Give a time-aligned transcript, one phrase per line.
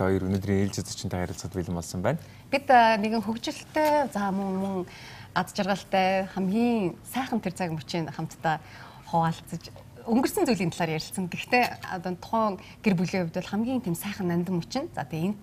[0.00, 2.24] та хоёр өнөөдрийн ээлж зочинтой харилцаад бэлэн болсон байна.
[2.48, 4.88] Бид нэгэн хөгжилтэй за мөн
[5.36, 8.64] ад жаргалтай хамгийн сайхан тэр цаг мөчийн хамтдаа
[9.12, 9.68] хуваалцаж
[10.08, 11.28] өнгөрсөн зүйлийн талаар ярилцсан.
[11.28, 14.88] Гэхдээ одоо тухайн гэр бүлийн хувьд бол хамгийн тийм сайхан нандин мөчин.
[14.96, 15.38] За тэгээ энэ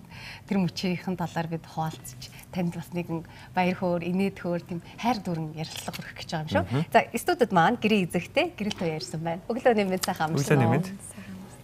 [0.50, 2.20] тэр мөчийн талаар бид хуваалцаж
[2.50, 3.22] танд бас нэгэн
[3.54, 6.90] баяр хөөр, инээд хөөр тийм хайр дүрэн ярилцлага өргөх гэж байгаа юм шүү.
[6.90, 9.46] За студид маань гэрээ эзэгтэй гэрэл тоо ярьсан байна.
[9.46, 10.58] Өглөө нэмэд сайхан амарсан.
[10.58, 10.86] Өглөө нэмэд.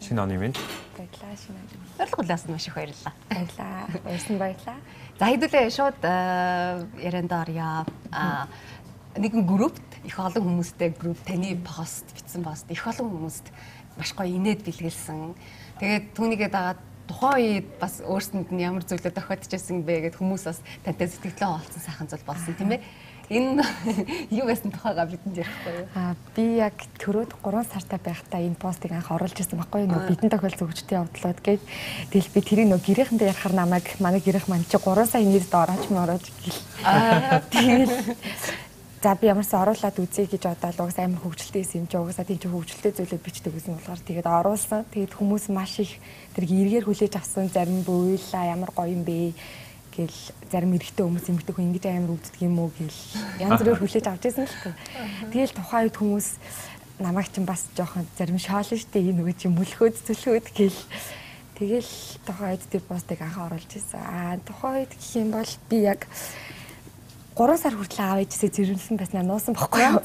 [0.05, 0.53] Шинэ оны минь.
[1.01, 1.81] Баярлалаа шинэ оны.
[1.97, 3.15] Урилгуулаас нь маш их баярлалаа.
[3.33, 3.89] Баярлалаа.
[4.05, 4.79] Уурсан баярлалаа.
[5.17, 6.01] За хэдүүлээ шууд
[7.01, 7.89] ярианд орё.
[8.13, 8.45] Аа
[9.17, 13.49] нэгэн группт их олон хүмүүстэй групп таны пост бичсэн пост их олон хүмүүст
[13.97, 15.33] маш гоё инээд бэлгэлсэн.
[15.81, 20.61] Тэгээд түүнийгээ дагаад тухайн үед бас өөрсөнд нь ямар зүйлүүд тохиолдчихсэн бэ гэд хүмүүс бас
[20.85, 22.85] тантай сэтгэлээ олцсон сайхан зүйл болсон тийм ээ.
[23.31, 23.65] Энэ
[24.39, 25.87] юу байсан тухайгаа бидэнд ярихгүй юу?
[25.97, 30.05] Аа би яг төрөөд 3 сартай байхдаа энэ постыг анх оруулж ирсэн байхгүй юу?
[30.09, 31.63] Бидний тохиолдсон хөгжтийн явдлууд гээд
[32.13, 35.85] тэгэл би тэрийг нөө гэрээхэндээ ярахаар намайг манай гэрэх маань чи 3 сая нэрд орооч
[35.89, 36.61] мөрөөж гэл.
[36.85, 37.93] Аа тэгэл
[39.05, 42.89] За би ямарсаа оруулаад үзье гэж бодоод угс амар хөвгөлтэй юм чи угсаа тийч хөвгөлтэй
[42.97, 44.89] зүйлүүд бичдэг гэсэн болохоор тэгээд оруулсан.
[44.89, 46.01] Тэгээд хүмүүс маш их
[46.33, 49.37] тэр эргээр хүлээж авсан зарим буула ямар гоё юм бэ
[49.95, 50.19] гэл
[50.51, 53.01] зарим эрэгтэй хүмүүс эмэгтэй хүн ингэж амар үздэг юм уу гэл
[53.39, 54.75] янз бүрээр хүлээж авч ирсэн л дээ.
[55.31, 56.29] Тэгэл тухайн үед хүмүүс
[56.99, 60.81] намайг чинь бас жоохон зарим шоолн штэ энэ нөгөө чи мөлхөөд цөлхөөд гэл
[61.59, 61.93] тэгэл
[62.27, 64.03] тухайн үед тэр постыг анх оруулж ирсэн.
[64.03, 66.07] Аа тухайн үед гэх юм бол би яг
[67.35, 69.99] 3 сар хүртэл аав ээжээсээ зэрэмсэн байснаа нуусан бохгүй юу.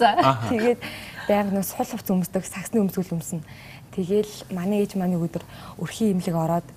[0.50, 0.81] Тэгээд
[1.30, 3.46] байнга нөө сул хувц өмсдөг, саксны өмсгөл өмснө.
[3.94, 5.46] Тэгээл манай ээж манай өдөр
[5.78, 6.68] өрхийн имлэг ороод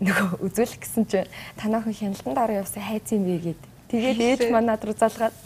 [0.00, 3.62] нөгөө үзүүлэх гэсэн чинь танаахан хяналтанд ороо явсан хайц юм бэ гэд.
[3.92, 5.36] Тэгээд ээж манад руу залгаад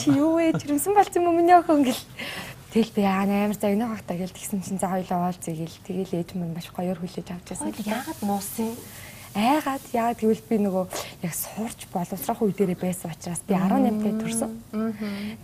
[0.00, 0.52] чи юу вэ?
[0.58, 2.04] Жирэмсэн болсон юм уу миний охин гэл.
[2.74, 5.80] Тэгэл би аа амар за энэ хагтаа гэл тэгсэн чинь за хоёлоо оолцъя гэл.
[5.86, 7.72] Тэгэл ээж мань маш гоёор хүлээж авч байсан.
[7.86, 8.76] Яагаад нуусан?
[9.36, 10.84] айгаад яа тэгвэл би нөгөө
[11.24, 14.50] яг сурч боловсрох үе дээрээ байсан учраас би 18 дэх төрсөн.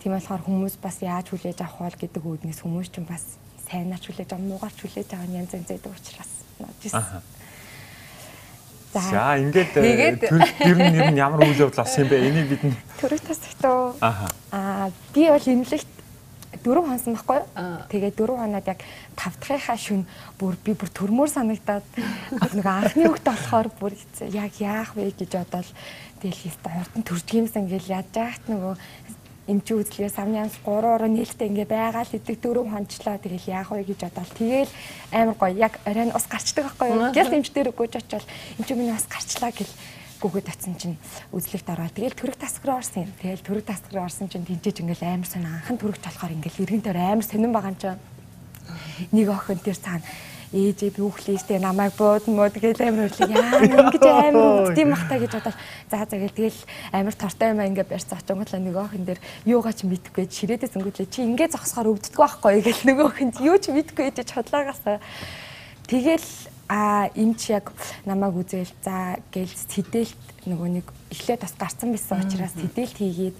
[0.00, 3.36] Тийм болохоор хүмүүс бас яаж хүлээж авах вэ гэдэг үүднээс хүмүүс ч бас
[3.68, 6.92] сайнаач хүлээж авах, муугаарч хүлээж авах янз янз байдаг учраас нодис.
[8.92, 12.28] За ингээд тэр тэр нь ер нь ямар үйл явдал болсон юм бэ?
[12.28, 13.96] Энийг бид нь төрөг тасагтаа.
[14.52, 15.88] Аа би бол имлэгт
[16.60, 17.48] дөрөв хонсон байхгүй юу?
[17.88, 18.80] Тэгээд дөрөв хоноод яг
[19.16, 20.04] тав дахьынхаа шүн
[20.36, 21.86] бүр би бүр төрмөр санагдаад
[22.56, 23.96] нэг анхны хөвгт болохоор бүр
[24.28, 25.68] яг яах вэ гэж бодоод
[26.20, 28.74] тэгэл хэвээр хурдан төрдөг юмсан гэл яаж яахт нөгөө
[29.50, 33.74] эмчи үзлээ савны амс 3 ороо нээлттэй ингээ байгаа л идэг дөрөв хончлоо тэгэл яах
[33.74, 34.72] вэ гэж бодоод тэгэл
[35.10, 37.10] амар гоё яг оройн ус гарчдаг байхгүй юу?
[37.10, 38.28] Гэл эмч дээр өгөөж очивол
[38.62, 39.72] эмчи миний ус гарчлаа гэл
[40.22, 40.96] гүгэд очсон чинь
[41.34, 43.12] үзлэгт ороод тэгэл төрөг тасаг руу орсон юм.
[43.18, 46.98] Тэгэл төрөг тасаг руу орсон чинь тэнцэж ингээл амар сонь анхан төрөгч болохоор ингээл иргэнтээр
[47.02, 47.98] амар сонирн байгаа юм чинь.
[49.10, 50.06] Нэг охин тэр цаана
[50.52, 55.32] ээжээ би үхлээстэй намайг бууд мод гэл амар хөрлөг яа ингэж амар үгдэм бахта гэж
[55.32, 55.56] бодоод
[55.88, 56.60] за за гэл тэгэл
[56.92, 61.24] амар тортой юм ингээ барьсан очонготлоо нэг охин дээр юугаа ч мэдхгүй ширээдээс өнгөтлөө чи
[61.24, 64.84] ингээ зогсохоор өвддөг байхгүй гэл нөгөө охин юу ч мэдгүй гэж хотлаагаас
[65.88, 66.28] тэгэл
[66.68, 67.72] а эмч яг
[68.04, 73.36] намайг үзэл за гээл сэдэлт нөгөө нэг эхлээд бас гарцсан байсан учраас сэдэлт хийгээд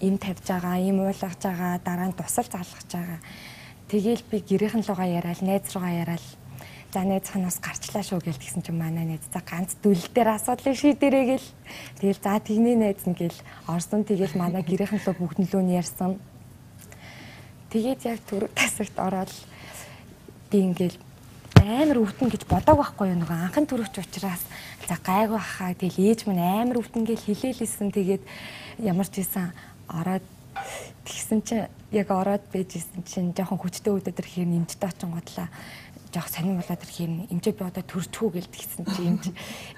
[0.00, 3.20] им тавьж байгаа, им уулгаж байгаа, дараа нь тусал залгаж байгаа.
[3.88, 6.24] Тэгээл би гэрийнхэн лугаа яриад, найз руугаа яриад
[6.96, 10.72] за найзхан бас гарчлаа шүү гэл тэгсэн чинь манай найз за ганц дүл дээр асуудлыг
[10.80, 11.48] шийдэрэй гэл.
[12.00, 13.36] Тэгэл за тэгний найз нь гэл
[13.68, 14.00] орсон.
[14.08, 16.16] Тэгэл манай гэрийнхэн луг бүгдэн лөө нь ярьсан.
[17.68, 19.28] Тэгээд яг төрөг тасагт ороод
[20.48, 20.96] би ингээл
[21.60, 23.20] амар өвдөн гэж бодог байхгүй юу?
[23.20, 24.40] Нөгөө анхан төрөвч учраас
[24.88, 28.24] за гайгүй хаа тэгэл ээж минь амар өвдөн гэж хэлээлсэн тэгээд
[28.80, 29.52] ямар ч ийсэн
[29.92, 30.24] ороод
[31.04, 35.52] тэгсэн чинь яг ороод байжсэн чинь жоохон хүчтэй тэр хэр нэмжтэй очин готлаа
[36.16, 39.24] жоох сонирн болоод тэр хэр эмчээ би одоо төрчихүү гэл тэгсэн чи эмч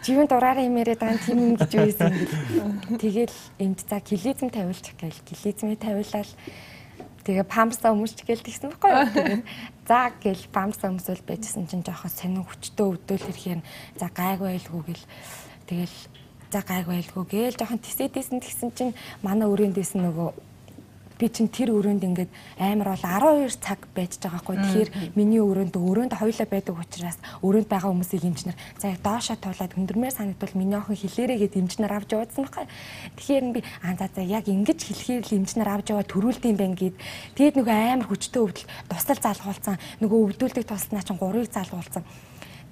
[0.06, 5.26] живэн дураараа юм яриад байгаа юм гэж байсан гэл тэгэл эмч за килизм тавиулчих гээл.
[5.26, 6.30] Килизмээ тавиулаад
[7.28, 9.44] Тэгээ памперсаа өмсч гээл тэгсэн байхгүй юу.
[9.84, 13.60] За гээл памперсаа өмсөл байжсэн чинь жоохон сонин хүчтэй өвдөөл ирэхээр
[14.00, 15.04] за гайг байлгүй гэл
[15.68, 15.96] тэгэл
[16.48, 17.60] за гайг байлгүй гээл.
[17.60, 20.30] Жоохон тисэдээсэн тэгсэн чинь манай өрөөнд дэсэн нөгөө
[21.18, 22.30] би чинь тэр өрөөнд ингээд
[22.62, 24.56] амар бол 12 цаг байж байгаа хгүй.
[24.62, 29.74] Тэгэхээр миний өрөөнд өрөөнд хоёлаа байдаг учраас өрөөнд байгаа хүмүүсийг эмчнэр за яг доошоо туулаад
[29.74, 32.66] хүндэрмээр санагдвал миний охин хилээрээ гэд эмчнэр авч явуулсан байхгүй.
[33.18, 36.96] Тэгэхээр би аа за за яг ингэж хэлэхээр л эмчнэр авч яваа төрүүлдэм байх гээд
[37.34, 42.06] тэгэд нөгөө амар хүчтэй өвдөл тусал залгуулсан нөгөө өвдөлтөг туснаа чинь гурыг залгуулсан.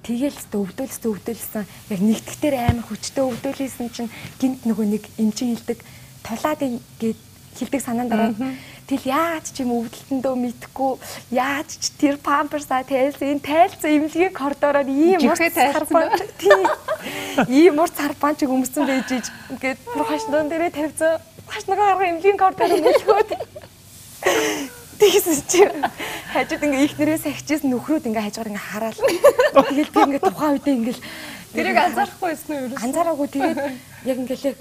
[0.06, 5.82] Тэгэл ч өвдөлс өвдөлсөн яг нэгтгэхтэр амар хүчтэй өвдөлсэн чинь гинт нөгөө нэг эмчин хилдэг
[6.22, 6.62] тулаад
[7.02, 7.18] гээд
[7.58, 8.36] хилдэг санаанд ороод
[8.86, 10.92] Тэгэл яаж ч юм өвдөлтөндөө мэдхгүй
[11.34, 16.62] яаж ч тэр памперсаа тайлсан тайлсан имлэгийн коридороор ийм урт сарбан тийм
[17.50, 21.18] ийм урт сарбан чиг өмсөн байж иж ингээд профешнл дээрээ тавьсан
[21.50, 23.30] хашнагаа гарга имлэгийн коридороор мөлхөөд.
[25.02, 25.60] Тэгсэн чи
[26.30, 29.00] хажууд ингээ их нэрээс ахижсэн нөхрүүд ингээ хажгаар ингээ хараал.
[29.66, 30.96] Тэгэл би ингээ тухайн үедээ ингээ
[31.58, 32.78] тэрийг анзаарахгүй байсан уу юу?
[32.78, 33.28] Анзаараагүй.
[33.34, 33.58] Тэгээд
[34.06, 34.54] яг ингээ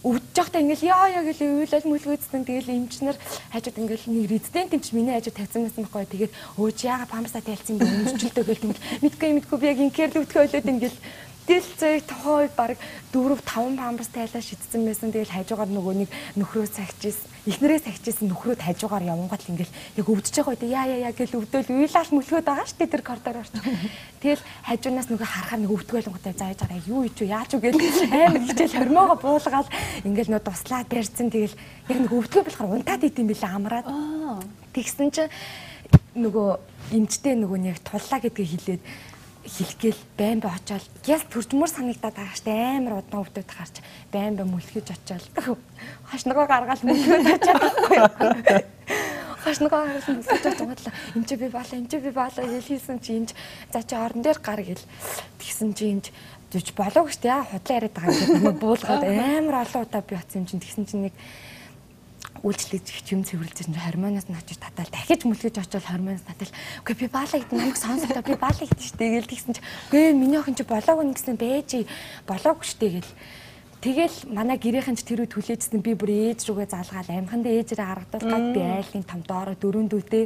[0.00, 3.16] өвдөж байхдаа ингээл яа яа гэл уйлал мүлгөөдсөн тэгэл эмчнэр
[3.52, 7.76] хажууд ингээл нэг резидент эмч миний хажууд тавьсан байсан байхгүй тэгээд өөч яага памперсаа тайлцсан
[7.76, 8.64] юм бэ өмчлөлтөө гэл
[9.04, 10.98] мэдгүй мэдгүй би яг инкер өвдөхөө ойлоод ингээл
[11.50, 12.78] Тэгэл зэрэг тохоо баг
[13.10, 15.10] 4 5 памперс тайлаа шидсэн байсан.
[15.10, 20.54] Тэгэл хажуугаар нөгөө нэг нөхрөө цагчээс эхнэрээ цагчээс нөхрөөд хажуугаар явангат ингээл яг өвдөж байгаа
[20.54, 23.58] үед яа яа яа гэл өвдөөл уйлал мөлхөөд байгаа штэ тэр коридороор ч.
[24.22, 27.82] Тэгэл хажуунаас нөгөө харахаар нэг өвдгөөлөнгөтэй зааж байгаа юу ич юу яаж юу гэл
[28.14, 29.68] амар хичээл хормоогоо буулгаад
[30.06, 31.34] ингээл нөгөө туслаад барьсан.
[31.34, 31.58] Тэгэл
[31.90, 33.90] яг нэг өвдгөө болохоор унтаад идэм билээ амраад.
[34.70, 35.32] Тэгсэн чинь
[36.14, 36.48] нөгөө
[36.94, 38.82] эмчтэй нөгөө нэг туллаа гэдгийг хэлээд
[39.44, 43.80] хэлгээл байн бай очоод яс төрчмөр санагдаад байгаа штэ амар удаан өвдөд гарч
[44.12, 45.24] байн бай мүлхэж очоод
[46.12, 47.62] хашнагоо гаргаад мүлхэж очоод
[49.40, 53.12] хашнагоо гаргаад мүлхэж очоод энэ чи би баала энэ чи би баала гэж хэлсэн чи
[53.16, 53.32] энэ
[53.72, 54.84] за чи орон дээр гар гэл
[55.40, 56.12] тэгсэн чи энэ
[56.52, 59.04] зүж болов гэжтэй худлаа яриад байгаа юм буулгаад
[59.40, 61.14] амар олон удаа би оцсон юм чинь тэгсэн чи нэг
[62.40, 67.06] үйлчлэгч юм цэвэрлж чинь хормоноос нь очиж татал дахиж мүлгэж очил хормоноос татал үгүй би
[67.12, 70.64] баалаа гэдэг намайг сонсохдоо би баалаа гэдэг штэ гээл тэгсэн чи үгүй миний охин чи
[70.64, 71.84] болоог нь гэсэн бэж
[72.24, 73.12] болоог штэ гэл.
[73.80, 78.24] Тэгэл манай гэрийнхэн ч тэр үе түлээжсэн би бүр ээж рүүгээ залгаал амханд ээжрээ харагдал
[78.28, 80.24] гад би айлын том доороо дөрөв дүүтэй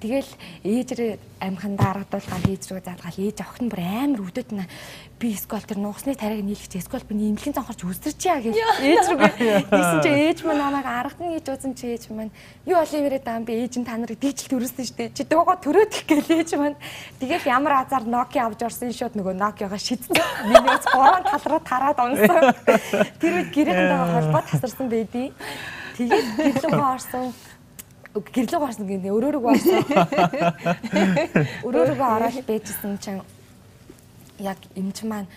[0.00, 0.30] Тэгэл
[0.64, 4.64] ээжрээ амхандаа аргадуулгаад ээж рүү заалгаал ээж охин бүр амар өвдөд на
[5.20, 9.28] би скол тэр нуусны тариг нийлгч скол би имлэгийн цонхорч үзэрч яа гэж ээж рүү
[9.76, 12.32] гэсэн чи ээж маань намайг аргадна гэж үзэн чи ээж маань
[12.64, 16.32] юу оливерээ даам би ээж нь та нарыг дижил төрөсөн штэ чи дуугаа төрөөдөх гээл
[16.40, 16.80] ээж маань
[17.20, 20.16] тэгэл ямар азар Nokia авч орсон шууд нөгөө Nokia-га шидсэн.
[20.48, 22.56] Миний гурван тал руу тараад унсан.
[23.20, 25.28] Тэр үед гэрээтэйгээ холбоо тасарсан байдیں۔
[26.00, 27.36] Тэгээд гэрлүүгөө орсон
[28.14, 29.86] гэрлэг гарсан гэнэ өрөөрөг гарсан.
[31.66, 33.22] Өрөөрөг ороод байжсэн чинь
[34.42, 35.30] яг эмч маань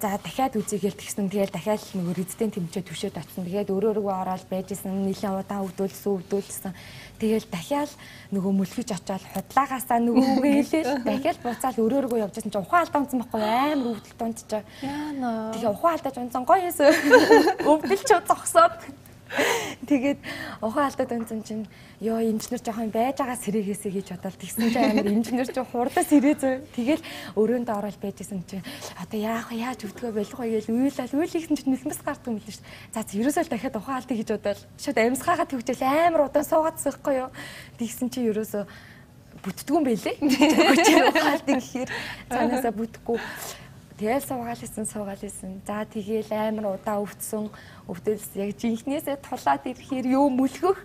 [0.00, 1.28] за дахиад үзье гээл тэгсэн.
[1.28, 3.44] Тэгээд дахиад нөгөө резидент тэмчээ төвшөөд очсон.
[3.44, 5.10] Тэгээд өрөөрөг ороод байжсэн.
[5.10, 6.72] Нилээ удаан өвдүүлсэн, өвдүүлсэн.
[7.18, 7.90] Тэгээд дахиад
[8.30, 13.18] нөгөө мүлхэж очоод худлаагаасаа нөгөөгээ хэлээл дахиад буцаал өрөөргөө явж байсан чинь ухаан алдаа унсан
[13.20, 14.64] байхгүй амар өвдөлт унтчих.
[14.86, 15.52] Яа нөө.
[15.58, 16.86] Тэгээ ухаан алдаж унсан гоё эсэ.
[17.74, 18.74] Өвдөлч зогсоод
[19.88, 20.20] Тэгээд
[20.64, 21.64] ухаан алдаад өнцөн чинь
[22.00, 26.36] ёо инженер жоохон байж байгаа сэрээгээсэй гэж бодоод тэгсэн чинь амар инженер чинь хурдаа сэрээ
[26.40, 26.54] зөө.
[26.72, 27.02] Тэгэл
[27.36, 28.64] өрөөндөө ороод байжсэн чинь
[28.96, 32.48] одоо яах вэ яаж өвдгөө болох вэ гэж уйлал уйлихсэн чинь нэлмэс гардгүй юм л
[32.48, 32.64] шүү.
[32.96, 37.14] За ерөөсөө л дахиад ухаан алдаа гэж бодоод шууд амьсгаагаа төвчэл амар удаан суугаадсан байхгүй
[37.20, 37.30] юу.
[37.76, 38.64] Тэгсэн чинь ерөөсөө
[39.44, 40.16] бүтдгүү юм байлээ.
[40.24, 41.90] Ухаан алдаа гэхээр
[42.32, 43.18] цаанаасаа бүтэхгүй
[43.98, 45.58] Тэгэл суугаал исэн суугаал исэн.
[45.66, 47.50] За тэгээл амар удаа өвдсөн.
[47.90, 50.78] Өвдөлс яг жинхнээсээ тулаад ирэхээр юу мүлгөх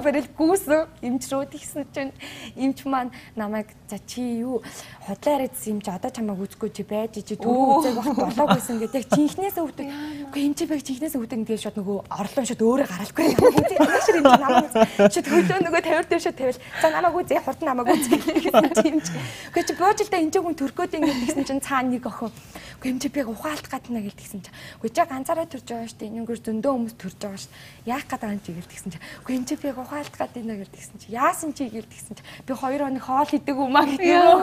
[0.00, 0.86] барил гүйсэн.
[1.02, 2.12] Эмч рүү тэгсэн чинь.
[2.54, 4.62] Эмч маань намайг за чи юу?
[5.04, 8.78] Худлаа яриадсан юм чи одоо чамайг үзэхгүй чи байж чи түрүү үзэг бах болоог байсан
[8.78, 9.86] гэдэг яг жинхнээс өвдөг.
[10.28, 13.80] Үгүй эмч байг жинхнээс өвдөг гэдэг шууд нөгөө орлоо шууд өөрөө гаралгүй намайг үзээ.
[13.80, 14.68] Яашир эмч намайг
[15.08, 16.60] шууд хөлөө нөгөө тавир дээр шууд тавил.
[16.84, 19.06] За намайг үзээ хурд намайг үзээ гэсэн чи эмч.
[19.48, 22.28] Үгүй чи буужилдаа энэ хүн төрхөөд ингэ гэсэн чинь цаана нэг охин.
[22.76, 24.52] Үгүй эмч би ухаалт гадна гэлтгсэн чи.
[24.84, 26.12] Үгүй чи ганцаараа төрж байгаа шүү дээ.
[26.12, 27.52] Энэгээр зөндөө хүмүүс төрж байгаа шүү.
[27.88, 31.12] Яах гэдэг юм чи гэлтгсэн чи Үгүй энэ чи би ухаалт гад ийнэ гэдгсэн чи
[31.12, 34.40] яасан чи гэлдгсэн чи би хоёр хоног хоол идэг юм аа гэдэг юм.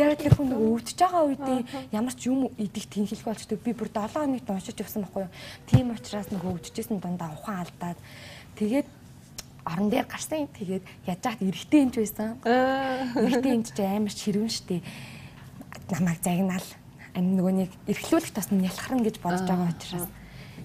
[0.00, 1.60] Яг тэр хүн нэг өвдөж байгаа үедээ
[1.92, 5.32] ямар ч юм идэх тэнхэлэг болчдөг би бүр 7 хоног дуушиж явсан байхгүй юу.
[5.66, 7.98] Тийм учраас нэг өвдөжсэн дундаа ухаан алдаад
[8.58, 8.88] тэгээд
[9.68, 10.48] орон дээр гарсан.
[10.56, 12.28] Тэгээд яаж яахад эргэтэй юмч байсан.
[12.44, 14.80] Эргэтэй юмч амар ширвэн штэ.
[15.92, 16.68] Намайг загнаал.
[17.16, 20.08] Ам нөгөө нэг эрхлүүлэх тосн ялхарна гэж бодож байгаа учраас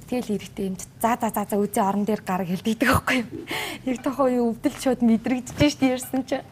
[0.09, 0.75] Тэгэл ирэхтэй юм.
[1.01, 3.47] За за за за үзээ орон дээр гараг хэлдэгдэг байхгүй юу.
[3.87, 6.43] Яг тохоо юу өвдөл шууд мэдрэгдэж штий ярьсан чи.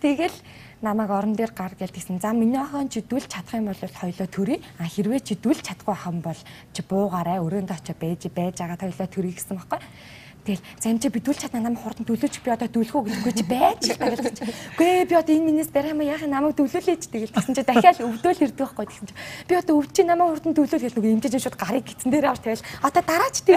[0.00, 0.34] Тэгэл
[0.82, 2.18] намайг орон дээр гар гэлдгсэн.
[2.18, 4.58] За миний охин чидүүл чадах юм бол хоёлоо төрий.
[4.78, 6.40] А хэрвээ чидүүл чадахгүй хам бол
[6.72, 7.38] чи буугаарай.
[7.38, 11.40] Өрөөндөө очиж байж байж байгаа хоёлоо төрий гэсэн байхгүй юу Тэгэл за юм чи бидүүл
[11.40, 14.36] чадна намайг хурдан дөлөөч би одоо дөлөх үү гэхгүй чи байж гэж.
[14.76, 18.44] Үгүй би одоо энэ минээс барих юм яах намайг дөлөөлөөч тэгэл тэгсэн чи дахиад өвдөөл
[18.44, 19.14] ирдэг байхгүй тэгсэн чи.
[19.48, 22.64] Би одоо чи намайг хурдан дөлөөл гэж нөгөө имжиж шууд гарыг гитсэн дээр авч тавил
[22.84, 23.56] одоо дараач чи.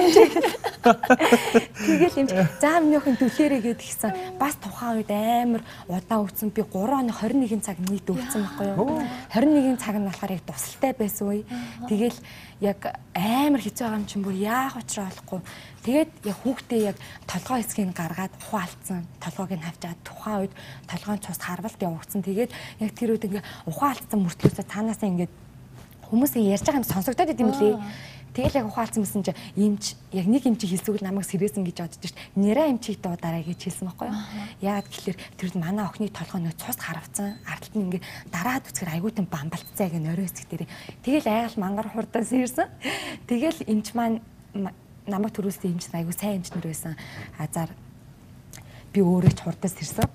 [0.88, 6.64] Тэгэл юм за миний охин дөлөөрэй гэд гисэн бас тухайн үед амар удаан өвцөн би
[6.64, 9.04] 3 оны 21 цаг нийт өвцөн байхгүй юу?
[9.36, 11.44] 21 цаг нь болохоор яг тусалтай байсан үе.
[11.92, 12.16] Тэгэл
[12.62, 12.80] яг
[13.14, 15.42] амар хэцүү байгаа юм чинь бүр яах учраа болохгүй.
[15.86, 19.06] Тэгээд яг хүүхдээ би яг толгой хэсгийг гаргаад ухаалцсан.
[19.18, 20.54] Толгойг нь хавчаад тухайн үед
[20.86, 22.22] толгойн цус харвалт явагдсан.
[22.22, 25.34] Тэгээд яг тэр үед ингээ ухаалцсан мөртлөөсөө цаанаас ингээд
[26.06, 27.76] хүмүүсийн ярьж байгаа юм сонсогдоод идэм лээ.
[28.38, 32.22] Тэгэл яг ухаалцсан мэсэн чи эмч яг нэг эмч хэлсүүл намайг сэрээсэн гэж бодож шít.
[32.38, 34.22] Нэрэ эмчийг дуудаарай гэж хэлсэн байхгүй юу?
[34.62, 37.42] Яагаад гэхэлэр тэр манай охины толгой нөө цус харавцсан.
[37.50, 40.70] Ардталт нь ингээ дараад үцгэр айгуутан бамбалцаа гэх нөрөө хэсэг дээр.
[41.02, 42.70] Тэгэл айгал мангар хурдаас ирсэн.
[43.26, 44.22] Тэгэл эмч маань
[45.08, 46.96] намайг төрүүлсэн эмч айгуу сайн эмчнэр байсан.
[47.40, 47.72] Азар
[48.94, 50.08] би өөрөө ч хурдаас ирсэн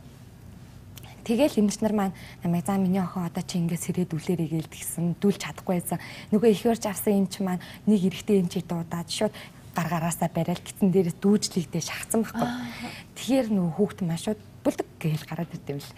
[1.22, 5.38] Тэгэл эмчнэр маань намайг за миний охин одоо чи ингээд сэрээд үлээрэй гээл тэгсэн дүүлж
[5.38, 6.02] чадахгүй байсан.
[6.34, 9.30] Нөгөө их өрж авсан эмч маань нэг эрэгтэй эмчийг дуудаад шууд
[9.70, 12.50] гаргараасаа барайл гитэн дээрээс дүүжлэгдээ шахацсан байхгүй.
[13.14, 15.94] Тэгэхээр нөгөө хүүхд маань шууд бүлдэг гээл гараад ирдэм л.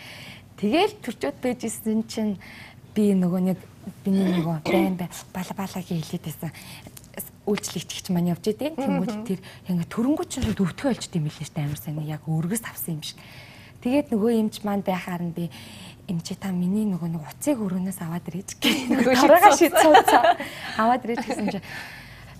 [0.60, 2.36] Тэгэл төрчөөд байжсэн чинь
[2.92, 3.58] би нөгөө нэг
[4.04, 6.52] биний нөгөө байн бай бала балагийн хэлээд байсан
[7.46, 8.76] үйлчлэгч маань явж идэв.
[8.76, 12.98] Тэнгүүд тэр яг төрөнгөч шууд өвтгөө олж дим билээ дээ амар сайн яг өргөс авсан
[12.98, 13.18] юм шиг.
[13.84, 15.52] Тэгээд нөгөө эмч маань байхаар нь би
[16.08, 20.36] эмчээ та миний нөгөө нэг уцыг өрөөнөөс аваад ирэж гэх нөгөө шаргаа шид цууцаа
[20.76, 21.66] аваад ирэж гэсэн чинь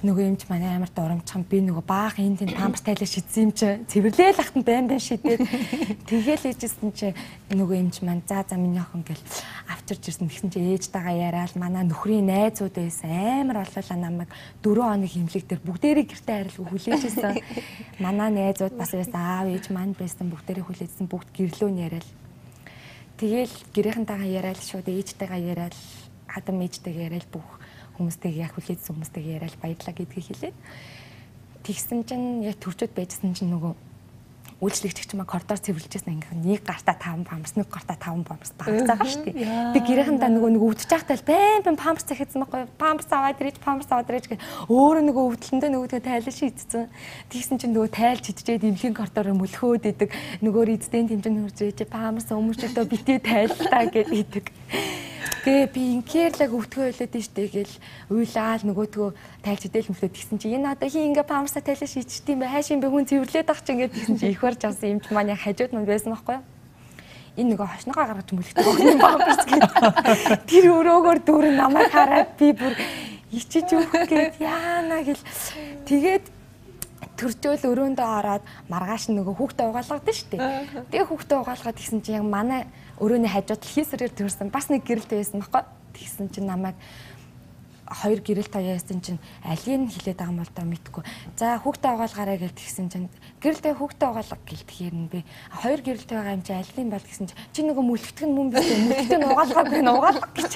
[0.04, 3.68] нөгөө эмч манай амар дурамчхан би нөгөө баах энэ тийм памперс тайлаа шидсэн юм чи
[3.88, 5.40] цэвэрлээл ахтан байн байн шидээд.
[6.08, 7.16] Тэгэл ээжсэн чи
[7.48, 9.24] нөгөө эмч маань за за миний охин гэл
[9.72, 13.08] авчирч ирсэн тэгсэн чи ээжтэйгээ яриад манай нөхрийн найзууд байсан
[13.48, 14.30] амар олоолаа намайг
[14.60, 17.34] 4 хоног химлэг дээр бүгдээрээ гэртээ харилгүй хүлээжсэн
[18.04, 22.08] манай найзууд бас байсан аав ээж маань байсан бүгдээрээ хүлээжсэн бүгд гэрлөө яриад
[23.16, 25.76] тэгэл гэрийнхэнтэйгээ яриад шууд ээжтэйгээ яриад
[26.28, 27.48] хадам ээжтэйгээ яриад бүх
[27.96, 30.56] хүмүүстэйг яг хүлээдсэн хүмүүстэйг яриад баярлаа гэдгийг хэлээд
[31.64, 33.72] тэгсэн чинь яг төрчөд байжсэн чинь нөгөө
[34.64, 39.24] үйлчлэгч чинь коридор цэвэрлэжсэн ингээ нэг гартаа 5 памперс нэг гартаа 5 памперс багцаагаа шүү
[39.28, 39.74] дээ.
[39.74, 43.90] Би гэрээхэндээ нөгөө нэг өвдөж байхдаа байн байн памперс захиадсан байхгүй памперс аваад ирэж памперс
[43.90, 44.24] аваад ирэж
[44.70, 46.86] өөрөө нөгөө өвдөлтөндөө нөгөөдгөө тайлан шийдсэн.
[47.34, 50.10] Тэгсэн чинь нөгөө тайлж чичээд эмхийн коридороор мөлхөөд идэг
[50.40, 54.44] нөгөөр эздэйн тэмцэн хурж ээж памперс өмөрчөлтөө битээ тайлтаа гэж идэг.
[55.44, 57.52] Тэгээ би ингээр л өвтгөө ойлоод штэ.
[57.52, 57.74] Гэл
[58.08, 59.10] уйлаал нөгөөдгөө
[59.44, 62.48] тайлж идэл мөлөө тэгсэн чи энэ одоо хин ингээ памперса тайлж шийдчих юм бэ?
[62.48, 62.88] Хайшин бэ?
[62.88, 65.76] Хүн цэвэрлээд ах чи ингээ тэгсэн чи их барж авсан юм ч маань яг хажууд
[65.76, 66.44] мань байсан байхгүй юу?
[67.36, 69.72] Энэ нөгөө хошногоо гаргаж мөлөгдөг охины памперс гэдэг.
[70.48, 72.72] Тэр өрөөгөр дүүр намайг хараад би бүр
[73.28, 75.20] ичиж өгөх гээд яана гэл.
[75.84, 76.24] Тэгээд
[77.18, 80.42] төржөөл өрөөндөө ороод маргааш нөгөө хүүхдээ угаалгадаг шүү дээ.
[80.90, 82.66] Тэгээ хүүхдээ угаалгаад гисэн чи яг манай
[82.98, 85.62] өрөөний хажууд хийсрээр төрсэн бас нэг гэрэлтэй байсан байхгүй.
[85.94, 86.74] Тэгсэн чинь намайг
[87.88, 91.02] хоёр гэрэл тоёо яасан чинь алийг хилээд байгаа юм бол та мэдгүй.
[91.36, 93.08] За хүүхдээ угаалгаарай гэж тэгсэн чинь
[93.44, 95.20] гэрэлтэй хүүхдээ угаалга гэлтэхээр нь би
[95.52, 99.22] хоёр гэрэлтэй байгаа юм чи алийг бол гэсэн чинь чи нөгөө мүлгтгэн мөн биш мүлгтэн
[99.28, 100.52] угаалгаагүй нь угаалга гэж.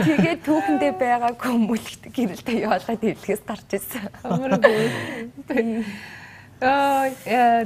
[0.00, 4.08] Тэгээд түүхэндээ байгаагүй мүлгт гэрэлтэй явуулаад хэлгээс гарч ирсэн.
[4.24, 5.84] Амаргүй.
[6.60, 7.08] Аа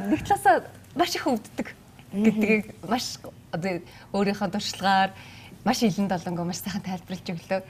[0.02, 1.74] нэг талаасаа маш их өвддөг
[2.14, 3.18] гэдгийг маш
[3.50, 3.82] одоо
[4.14, 5.10] өөрийнхөө туршлагаар
[5.64, 7.60] маш илэн долонгоо маш сайхан тайлбарлаж өглөө.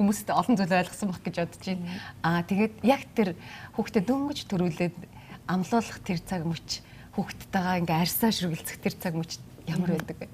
[0.00, 1.84] Хүмүүст олон зүйл ойлгосон баг гэж бодож байна.
[2.24, 3.36] Аа тэгээд яг тэр
[3.76, 4.96] хүүхдэд дөнгөж төрүүлээд
[5.44, 6.80] амлуулах тэр цаг мөч
[7.12, 9.36] хүүхдтэйгээ ингээ арьсаа шүргэлцэх тэр цаг мөч
[9.68, 10.28] ямар байдаг вэ?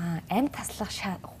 [0.00, 0.90] Аа амь таслах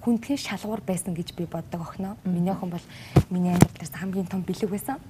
[0.04, 2.20] хүндхэн шалгуур байсан гэж би боддог охиноо.
[2.28, 2.86] Миний охин бол
[3.32, 5.00] миний англи дээр хамгийн том бэлэг байсан.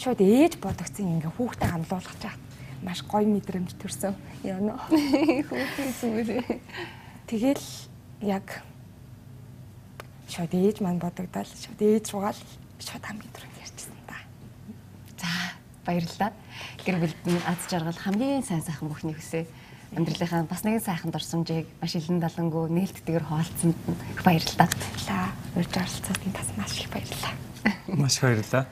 [0.00, 2.34] Шууд ээж бодогцсон ингээ хүүхдээ амлуулах чаа.
[2.82, 4.16] Маш гоё мэдрэмж төрсөн.
[4.42, 4.80] Яна.
[5.46, 6.58] Хүүхдийн зүгээр.
[7.30, 7.91] Тэгэл
[8.22, 8.62] яг
[10.30, 12.40] шууд ээж маань бодогдол шууд ээж руугаал
[12.78, 14.16] шууд хамгийн түрүүнд ярьчихсан та.
[15.18, 15.30] За
[15.84, 16.32] баярлалаа.
[16.86, 19.44] Гэр бүлд аз жаргал хамгийн сайн сайхан бүхний хүсээ
[19.96, 24.68] амьдралынхаа бас нэгэн сайхан дурсамжийг маш илэн далангуу нээлттэйгээр хуваалцсанд их баярлалаа.
[24.70, 25.26] Баярлалаа.
[25.58, 27.34] Урьж оролцоод энэ тас маш их баярлалаа.
[27.92, 28.64] Маш их баярлалаа.